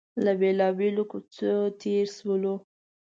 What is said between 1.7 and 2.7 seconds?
تېر شولو.